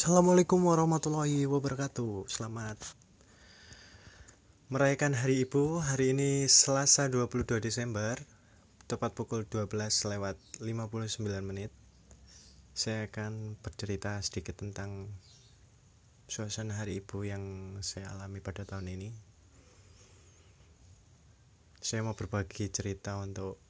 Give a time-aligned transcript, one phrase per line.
[0.00, 2.24] Assalamualaikum warahmatullahi wabarakatuh.
[2.24, 2.80] Selamat
[4.72, 5.76] Merayakan Hari Ibu.
[5.84, 8.16] Hari ini Selasa 22 Desember
[8.88, 9.68] Tepat pukul 12
[10.08, 11.68] lewat 59 menit.
[12.72, 15.12] Saya akan bercerita sedikit tentang
[16.32, 17.44] Suasana Hari Ibu yang
[17.84, 19.12] saya alami pada tahun ini.
[21.76, 23.60] Saya mau berbagi cerita untuk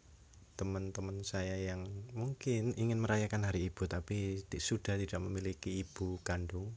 [0.60, 6.68] teman-teman saya yang mungkin ingin merayakan hari ibu tapi sudah tidak memiliki ibu kandung.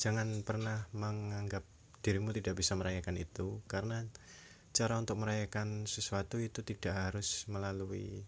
[0.00, 1.60] Jangan pernah menganggap
[2.00, 4.00] dirimu tidak bisa merayakan itu karena
[4.72, 8.24] cara untuk merayakan sesuatu itu tidak harus melalui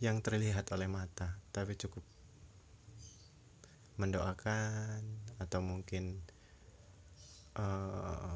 [0.00, 2.00] yang terlihat oleh mata tapi cukup
[4.00, 5.04] mendoakan
[5.36, 6.24] atau mungkin
[7.60, 8.34] uh,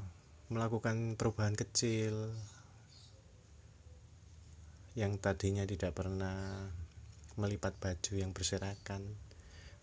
[0.53, 2.31] melakukan perubahan kecil
[4.95, 6.71] yang tadinya tidak pernah
[7.35, 9.03] melipat baju yang berserakan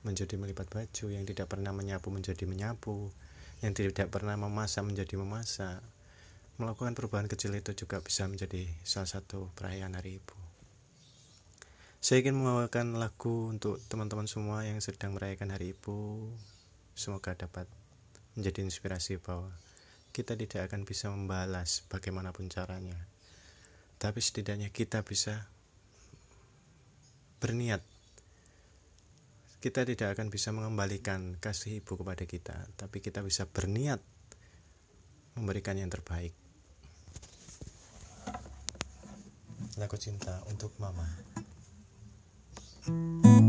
[0.07, 3.11] menjadi melipat baju yang tidak pernah menyapu menjadi menyapu
[3.59, 5.83] yang tidak pernah memasak menjadi memasak.
[6.57, 10.37] Melakukan perubahan kecil itu juga bisa menjadi salah satu perayaan hari ibu.
[12.01, 16.31] Saya ingin membawakan lagu untuk teman-teman semua yang sedang merayakan hari ibu.
[16.97, 17.69] Semoga dapat
[18.33, 19.51] menjadi inspirasi bahwa
[20.15, 23.10] kita tidak akan bisa membalas bagaimanapun caranya
[24.01, 25.45] tapi setidaknya kita bisa
[27.37, 27.85] berniat.
[29.61, 34.01] Kita tidak akan bisa mengembalikan kasih ibu kepada kita tapi kita bisa berniat
[35.37, 36.33] memberikan yang terbaik.
[39.77, 41.05] Lagu cinta untuk mama.
[42.81, 43.40] sederhana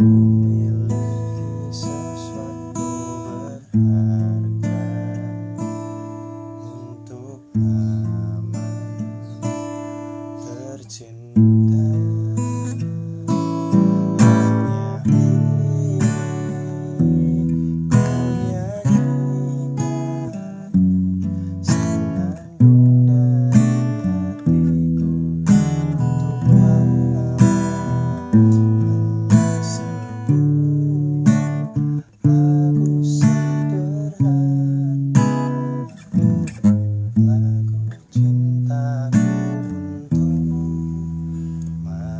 [0.00, 0.59] Amém.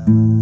[0.08, 0.39] Mm-hmm.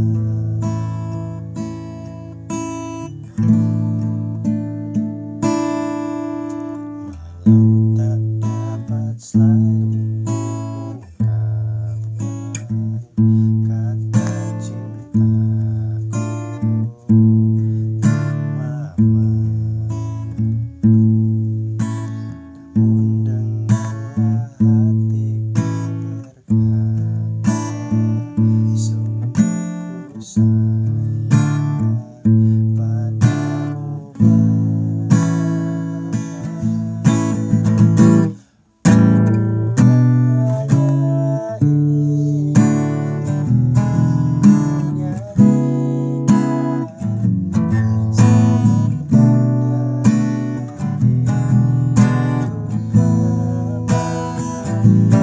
[54.89, 55.18] Thank you.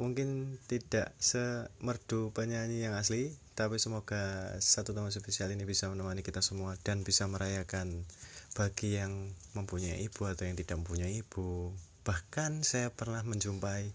[0.00, 6.40] Mungkin tidak semerdu penyanyi yang asli tapi semoga satu teman spesial ini bisa menemani kita
[6.40, 8.08] semua dan bisa merayakan
[8.56, 11.68] bagi yang mempunyai ibu atau yang tidak mempunyai ibu.
[12.00, 13.92] Bahkan saya pernah menjumpai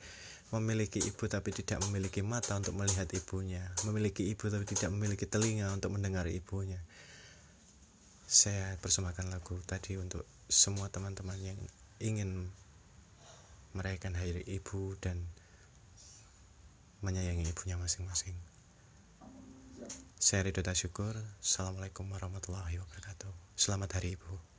[0.53, 5.73] memiliki ibu tapi tidak memiliki mata untuk melihat ibunya memiliki ibu tapi tidak memiliki telinga
[5.73, 6.77] untuk mendengar ibunya.
[8.29, 11.57] Saya persembahkan lagu tadi untuk semua teman-teman yang
[11.97, 12.53] ingin
[13.73, 15.25] merayakan hari ibu dan
[17.03, 18.35] menyayangi ibunya masing-masing.
[20.15, 21.13] Saya Ridho Tasyukur.
[21.43, 23.31] Assalamualaikum warahmatullahi wabarakatuh.
[23.59, 24.54] Selamat Hari Ibu.